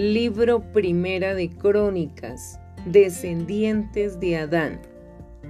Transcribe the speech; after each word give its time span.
Libro 0.00 0.60
Primera 0.72 1.34
de 1.34 1.50
Crónicas, 1.50 2.58
descendientes 2.86 4.18
de 4.18 4.38
Adán. 4.38 4.80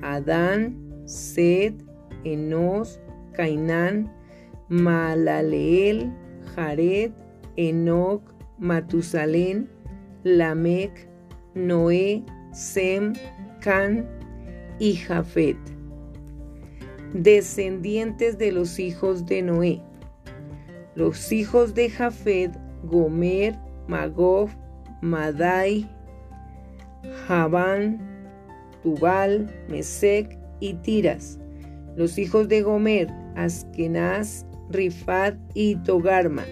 Adán, 0.02 0.76
Sed, 1.04 1.74
Enos, 2.24 2.98
Cainán, 3.32 4.12
Malaleel, 4.68 6.12
Jared, 6.56 7.12
Enoc, 7.54 8.22
Matusalén, 8.58 9.68
Lamec, 10.24 11.08
Noé, 11.54 12.24
Sem, 12.52 13.12
Can 13.60 14.04
y 14.80 14.96
Jafet. 14.96 15.58
Descendientes 17.14 18.36
de 18.36 18.50
los 18.50 18.80
hijos 18.80 19.26
de 19.26 19.42
Noé. 19.42 19.80
Los 20.96 21.30
hijos 21.30 21.72
de 21.72 21.88
Jafet, 21.88 22.50
Gomer, 22.82 23.56
Magog, 23.90 24.50
Madai, 25.02 25.84
Javán, 27.26 27.98
Tubal, 28.82 29.50
Mesec 29.68 30.38
y 30.60 30.74
Tiras. 30.74 31.38
Los 31.96 32.16
hijos 32.16 32.48
de 32.48 32.62
Gomer, 32.62 33.08
Askenaz, 33.34 34.46
Rifat 34.70 35.34
y 35.54 35.74
Togarma. 35.82 36.44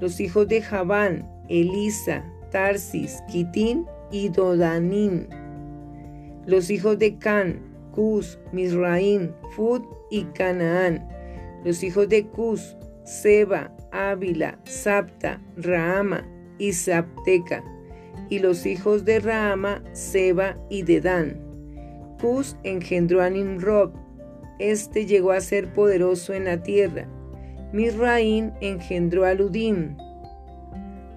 Los 0.00 0.20
hijos 0.20 0.46
de 0.46 0.62
Javán, 0.62 1.28
Elisa, 1.48 2.24
Tarsis, 2.52 3.20
Kitín 3.28 3.84
y 4.12 4.28
Dodanín. 4.28 5.28
Los 6.46 6.70
hijos 6.70 6.98
de 6.98 7.18
Can, 7.18 7.60
Cus, 7.92 8.38
Misraim, 8.52 9.32
Fud 9.56 9.82
y 10.10 10.24
Canaán. 10.26 11.06
Los 11.64 11.82
hijos 11.82 12.08
de 12.08 12.26
Cus, 12.26 12.76
Seba, 13.04 13.72
Ávila, 13.90 14.58
Sapta, 14.64 15.40
Rahama 15.56 16.24
y 16.60 16.74
Sapteca. 16.74 17.64
Y 18.28 18.38
los 18.38 18.64
hijos 18.66 19.04
de 19.04 19.18
Rahama, 19.18 19.82
Seba 19.92 20.56
y 20.68 20.82
Dedán. 20.82 21.40
Cus 22.20 22.56
engendró 22.62 23.22
a 23.22 23.30
Nimrod. 23.30 23.90
Este 24.60 25.06
llegó 25.06 25.32
a 25.32 25.40
ser 25.40 25.72
poderoso 25.72 26.34
en 26.34 26.44
la 26.44 26.62
tierra. 26.62 27.08
Misraim 27.72 28.52
engendró 28.60 29.24
a 29.24 29.34
Ludim, 29.34 29.96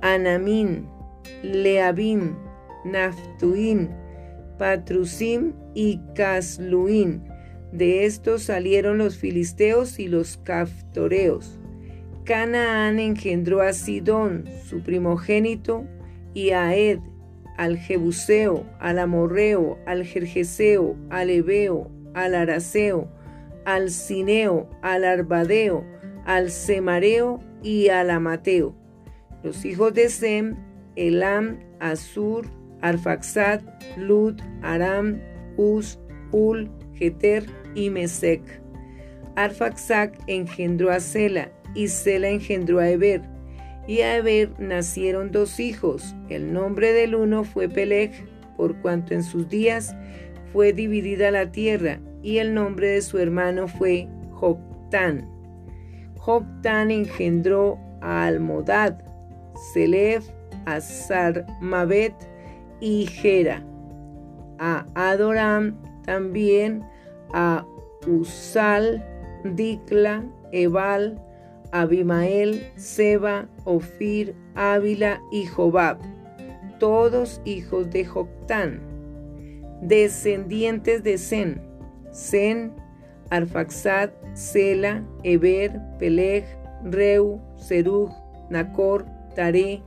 Anamín, 0.02 0.88
Leabim, 1.42 2.36
Naftuín, 2.86 3.90
Patrusim 4.58 5.54
y 5.74 6.00
Casluín. 6.16 7.24
De 7.72 8.06
estos 8.06 8.44
salieron 8.44 8.98
los 8.98 9.18
filisteos 9.18 10.00
y 10.00 10.08
los 10.08 10.38
caftoreos. 10.38 11.60
Canaán 12.24 13.00
engendró 13.00 13.62
a 13.62 13.74
Sidón, 13.74 14.46
su 14.66 14.82
primogénito, 14.82 15.86
y 16.34 16.52
a 16.52 16.76
Ed, 16.76 17.00
al 17.58 17.78
Jebuseo, 17.78 18.66
al 18.80 19.00
Amorreo, 19.00 19.78
al 19.86 20.06
Jerjeseo, 20.06 20.96
al 21.10 21.30
Ebeo, 21.30 21.92
al 22.14 22.36
Araseo, 22.36 23.10
al 23.66 23.92
Cineo, 23.92 24.70
al 24.82 25.04
Arbadeo, 25.04 25.86
al 26.26 26.50
Semareo 26.50 27.42
y 27.62 27.90
al 27.90 28.10
Amateo. 28.10 28.76
Los 29.44 29.66
hijos 29.66 29.94
de 29.94 30.10
Sem, 30.10 30.56
Elam, 30.96 31.60
Asur, 31.80 32.48
Arfaxad, 32.82 33.62
Lud, 33.98 34.40
Aram, 34.62 35.20
Uz, 35.58 36.00
Ul, 36.32 36.72
Geter 36.94 37.46
y 37.76 37.90
Mesec. 37.90 38.42
Arfaxad 39.36 40.12
engendró 40.28 40.92
a 40.92 41.00
Sela 41.00 41.52
y 41.76 41.88
Sela 41.88 42.30
engendró 42.30 42.80
a 42.80 42.90
Eber. 42.90 43.22
Y 43.88 44.00
a 44.02 44.18
Eber 44.18 44.52
nacieron 44.60 45.32
dos 45.32 45.60
hijos. 45.60 46.16
El 46.30 46.54
nombre 46.54 46.94
del 46.94 47.16
uno 47.16 47.44
fue 47.44 47.68
Peleg, 47.68 48.12
por 48.56 48.76
cuanto 48.82 49.14
en 49.14 49.24
sus 49.24 49.50
días 49.50 49.96
fue 50.54 50.72
dividida 50.72 51.32
la 51.32 51.52
tierra, 51.52 52.00
y 52.22 52.38
el 52.38 52.54
nombre 52.54 52.88
de 52.88 53.02
su 53.02 53.18
hermano 53.18 53.68
fue 53.68 54.08
Joctán. 54.32 55.28
Joctán 56.18 56.92
engendró 56.92 57.80
a 58.02 58.28
Almodad, 58.28 59.04
Selef, 59.74 60.30
a 60.66 60.80
Sarmabet 60.80 62.14
y 62.80 63.08
Gera. 63.08 63.66
A 64.60 64.86
Adoram 64.94 65.76
también, 66.06 66.84
a 67.34 67.66
Usal, 68.08 69.04
Dikla, 69.44 70.24
Ebal, 70.52 71.20
Abimael, 71.74 72.72
Seba, 72.76 73.50
Ofir, 73.66 74.36
Ávila 74.54 75.20
y 75.32 75.48
Jobab, 75.48 75.98
todos 76.80 77.42
hijos 77.46 77.90
de 77.90 78.06
Joctán, 78.06 78.80
descendientes 79.82 81.04
de 81.04 81.18
Zen, 81.18 81.60
Zen, 82.14 82.72
Arfaxad, 83.32 84.12
Sela, 84.36 85.04
Eber, 85.24 85.82
Peleg, 85.98 86.46
Reu, 86.86 87.42
Serug, 87.58 88.12
Nacor, 88.52 89.08
Tare 89.36 89.82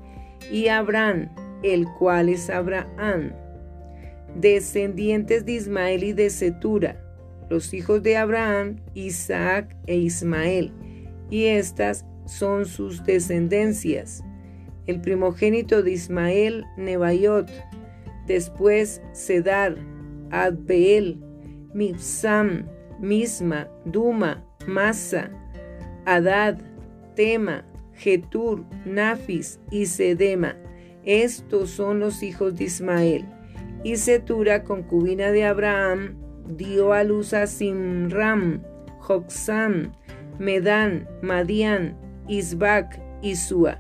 y 0.51 0.67
Abraham, 0.67 1.29
el 1.63 1.87
cual 2.01 2.31
es 2.31 2.51
Abraham, 2.51 3.31
descendientes 4.35 5.47
de 5.47 5.53
Ismael 5.53 6.03
y 6.03 6.13
de 6.15 6.31
Setura, 6.31 7.01
los 7.49 7.73
hijos 7.73 8.03
de 8.03 8.17
Abraham, 8.17 8.81
Isaac 8.95 9.77
e 9.87 9.95
Ismael 9.99 10.73
y 11.31 11.45
estas 11.45 12.05
son 12.27 12.67
sus 12.67 13.05
descendencias. 13.05 14.23
El 14.87 15.01
primogénito 15.01 15.83
de 15.83 15.93
Ismael, 15.93 16.65
Nebaiot, 16.77 17.51
después 18.27 19.03
Sedar, 19.13 19.77
Adbeel, 20.31 21.21
Mipsam, 21.75 22.67
Misma, 23.01 23.69
Duma, 23.85 24.45
Masa, 24.67 25.31
Adad, 26.05 26.59
Tema, 27.15 27.65
Getur, 27.95 28.65
Nafis 28.85 29.61
y 29.71 29.87
Sedema. 29.87 30.57
Estos 31.05 31.71
son 31.71 32.01
los 32.01 32.23
hijos 32.23 32.57
de 32.57 32.65
Ismael. 32.65 33.27
Y 33.85 33.97
Setura, 33.97 34.65
concubina 34.65 35.31
de 35.31 35.45
Abraham, 35.45 36.17
dio 36.49 36.93
a 36.93 37.05
luz 37.05 37.33
a 37.33 37.47
Simram, 37.47 38.63
Joxam, 38.99 39.93
Medán, 40.39 41.09
Madián, 41.23 41.97
Isbac 42.29 43.01
y 43.23 43.37
Sua. 43.37 43.79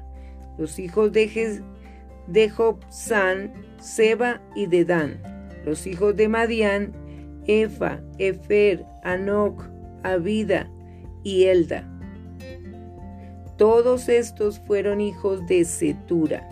Los 0.58 0.78
hijos 0.78 1.12
de, 1.12 1.62
de 2.26 2.50
Jobsan, 2.50 3.52
Seba 3.78 4.40
y 4.54 4.66
Dedán. 4.66 5.20
Los 5.64 5.86
hijos 5.86 6.16
de 6.16 6.28
Madián, 6.28 6.92
Efa, 7.46 8.00
Efer, 8.18 8.84
Anoc, 9.02 9.62
Abida 10.02 10.70
y 11.22 11.44
Elda. 11.44 11.88
Todos 13.56 14.08
estos 14.08 14.60
fueron 14.60 15.00
hijos 15.00 15.46
de 15.46 15.64
Setura, 15.64 16.46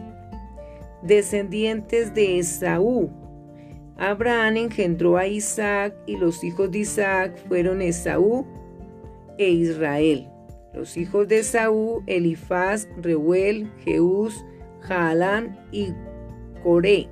descendientes 1.03 2.15
de 2.15 2.39
Esaú. 2.39 3.11
Abraham 3.97 4.57
engendró 4.57 5.17
a 5.17 5.27
Isaac 5.27 5.95
y 6.07 6.17
los 6.17 6.43
hijos 6.43 6.71
de 6.71 6.79
Isaac 6.79 7.37
fueron 7.47 7.83
Esaú 7.83 8.47
e 9.39 9.51
Israel. 9.51 10.29
Los 10.73 10.97
hijos 10.97 11.29
de 11.29 11.43
Saúl, 11.43 12.03
Elifaz, 12.07 12.89
Reuel, 13.01 13.71
Jeús, 13.85 14.45
Jaalán 14.81 15.59
y 15.71 15.93
Coré. 16.63 17.09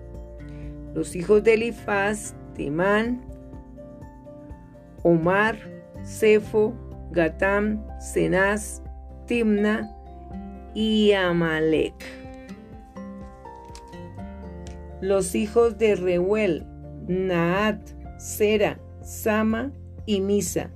Los 0.94 1.15
hijos 1.15 1.44
de 1.44 1.55
Elifaz, 1.55 2.34
Temán, 2.55 3.25
Omar, 5.03 5.56
Cefo, 6.05 6.75
Gatam, 7.12 7.84
Cenaz, 8.00 8.82
Timna 9.27 9.91
y 10.75 11.12
Amalek. 11.12 11.94
Los 15.00 15.35
hijos 15.35 15.79
de 15.79 15.94
Reuel, 15.96 16.67
Naat, 17.08 17.81
Sera, 18.19 18.79
Sama 19.02 19.73
y 20.06 20.20
Misa 20.20 20.70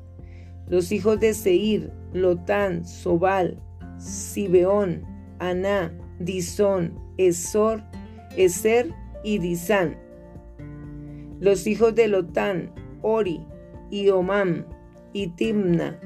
los 0.68 0.92
hijos 0.92 1.20
de 1.20 1.34
Seir, 1.34 1.92
Lotán, 2.12 2.84
Sobal, 2.84 3.58
Sibeón, 3.98 5.02
Aná, 5.38 5.92
Disón, 6.18 6.98
Esor, 7.18 7.82
Eser 8.36 8.92
y 9.22 9.38
Disán. 9.38 9.96
Los 11.40 11.66
hijos 11.66 11.94
de 11.94 12.08
Lotán, 12.08 12.72
Ori, 13.02 13.40
y 13.90 14.08
Omam, 14.08 14.64
y 15.12 15.28
Timna, 15.28 15.98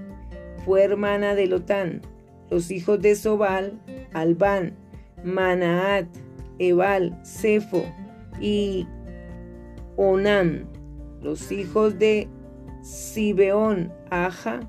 fue 0.64 0.84
hermana 0.84 1.34
de 1.34 1.46
Lotán. 1.46 2.02
Los 2.50 2.70
hijos 2.70 3.00
de 3.00 3.14
Sobal, 3.14 3.80
Albán, 4.12 4.76
Manaat, 5.24 6.06
Ebal, 6.58 7.18
Sefo 7.24 7.84
y 8.40 8.86
Onam. 9.96 10.64
Los 11.22 11.50
hijos 11.52 11.98
de 11.98 12.28
Sibeón, 12.82 13.92
Aja 14.10 14.60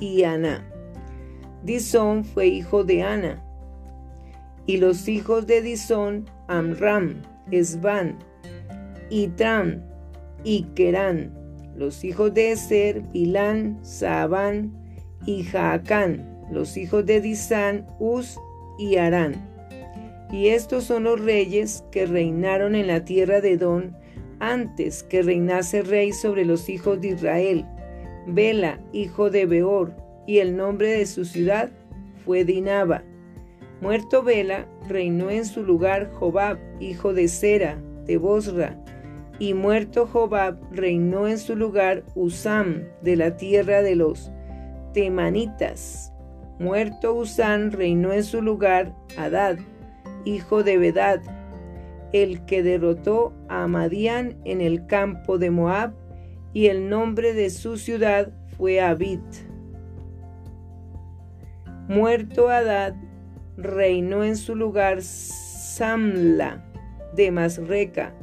y 0.00 0.24
Ana. 0.24 0.64
Disón 1.62 2.24
fue 2.24 2.46
hijo 2.46 2.84
de 2.84 3.02
Ana. 3.02 3.44
Y 4.66 4.76
los 4.76 5.08
hijos 5.08 5.46
de 5.46 5.62
Disón, 5.62 6.26
Amram, 6.46 7.22
Esban, 7.50 8.18
Itram 9.10 9.82
y 10.44 10.64
Kerán. 10.74 11.34
Los 11.76 12.04
hijos 12.04 12.34
de 12.34 12.52
Eser, 12.52 13.02
Bilán, 13.12 13.78
Saabán 13.82 14.72
y 15.26 15.44
Jaacán. 15.44 16.46
Los 16.50 16.76
hijos 16.76 17.06
de 17.06 17.20
Disán, 17.20 17.86
Uz 17.98 18.38
y 18.78 18.96
Arán. 18.96 19.34
Y 20.30 20.48
estos 20.48 20.84
son 20.84 21.04
los 21.04 21.20
reyes 21.20 21.84
que 21.90 22.06
reinaron 22.06 22.74
en 22.74 22.86
la 22.86 23.04
tierra 23.04 23.40
de 23.40 23.52
Edom 23.52 23.92
antes 24.40 25.02
que 25.02 25.22
reinase 25.22 25.82
rey 25.82 26.12
sobre 26.12 26.44
los 26.44 26.68
hijos 26.68 27.00
de 27.00 27.08
Israel. 27.08 27.64
Bela, 28.26 28.78
hijo 28.92 29.30
de 29.30 29.46
Beor, 29.46 29.94
y 30.26 30.38
el 30.38 30.56
nombre 30.56 30.90
de 30.90 31.06
su 31.06 31.24
ciudad 31.24 31.70
fue 32.24 32.44
Dinaba. 32.44 33.02
Muerto 33.80 34.22
Bela, 34.22 34.66
reinó 34.88 35.30
en 35.30 35.44
su 35.44 35.62
lugar 35.62 36.10
Jobab, 36.12 36.58
hijo 36.80 37.14
de 37.14 37.28
Sera, 37.28 37.80
de 38.04 38.16
Bosra, 38.16 38.76
y 39.38 39.54
muerto 39.54 40.06
Jobab, 40.06 40.58
reinó 40.72 41.28
en 41.28 41.38
su 41.38 41.54
lugar 41.54 42.02
Usam, 42.14 42.82
de 43.02 43.16
la 43.16 43.36
tierra 43.36 43.82
de 43.82 43.94
los 43.94 44.30
Temanitas. 44.92 46.12
Muerto 46.58 47.14
Usam, 47.14 47.70
reinó 47.70 48.12
en 48.12 48.24
su 48.24 48.42
lugar 48.42 48.92
Adad, 49.16 49.58
hijo 50.24 50.64
de 50.64 50.76
Bedad, 50.76 51.20
el 52.12 52.44
que 52.46 52.62
derrotó 52.62 53.32
a 53.48 53.66
Madián 53.66 54.36
en 54.44 54.60
el 54.60 54.86
campo 54.86 55.38
de 55.38 55.50
Moab, 55.50 55.92
y 56.52 56.66
el 56.66 56.88
nombre 56.88 57.34
de 57.34 57.50
su 57.50 57.76
ciudad 57.76 58.32
fue 58.56 58.80
Abid. 58.80 59.20
Muerto 61.88 62.48
Adad, 62.48 62.94
reinó 63.56 64.24
en 64.24 64.36
su 64.36 64.54
lugar 64.54 65.02
Samla 65.02 66.64
de 67.14 67.30
Masreca. 67.30 68.14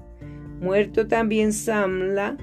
Muerto 0.60 1.08
también 1.08 1.52
Samla, 1.52 2.38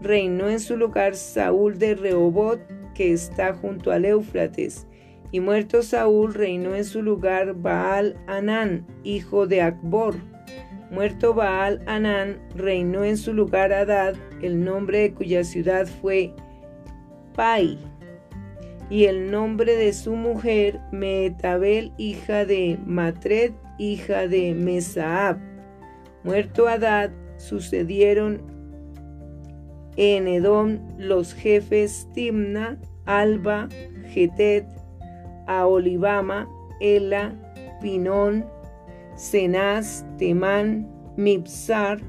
reinó 0.00 0.48
en 0.48 0.60
su 0.60 0.76
lugar 0.76 1.14
Saúl 1.14 1.78
de 1.78 1.94
Rehobot, 1.94 2.60
que 2.94 3.12
está 3.12 3.54
junto 3.54 3.92
al 3.92 4.04
Éufrates. 4.04 4.86
Y 5.32 5.40
muerto 5.40 5.82
Saúl, 5.82 6.34
reinó 6.34 6.74
en 6.74 6.84
su 6.84 7.02
lugar 7.02 7.54
Baal 7.54 8.16
Anán, 8.26 8.86
hijo 9.04 9.46
de 9.46 9.62
Acbor. 9.62 10.16
Muerto 10.90 11.34
Baal 11.34 11.82
Anán, 11.86 12.40
reinó 12.56 13.04
en 13.04 13.16
su 13.16 13.32
lugar 13.32 13.72
Adad, 13.72 14.14
el 14.42 14.64
nombre 14.64 14.98
de 15.00 15.14
cuya 15.14 15.44
ciudad 15.44 15.86
fue 15.86 16.34
Pai 17.34 17.78
y 18.90 19.04
el 19.04 19.30
nombre 19.30 19.76
de 19.76 19.92
su 19.92 20.16
mujer 20.16 20.80
Metabel, 20.90 21.92
hija 21.96 22.44
de 22.44 22.76
Matred, 22.84 23.52
hija 23.78 24.26
de 24.26 24.52
Mesaab. 24.52 25.38
Muerto 26.24 26.66
Adad, 26.66 27.10
sucedieron 27.36 28.42
en 29.96 30.26
Edom 30.26 30.80
los 30.98 31.32
jefes 31.34 32.08
Timna, 32.14 32.78
Alba, 33.06 33.68
Getet, 34.08 34.66
Aolibama, 35.46 36.48
Ela, 36.80 37.32
Pinón, 37.80 38.44
Cenaz, 39.20 40.04
Temán, 40.16 40.88
Mipsar, 41.18 42.00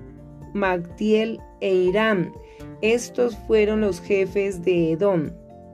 Magtiel 0.53 1.39
e 1.59 1.73
Iram. 1.73 2.31
Estos 2.81 3.35
fueron 3.47 3.81
los 3.81 3.99
jefes 3.99 4.63
de 4.63 4.93
Edom. 4.93 5.29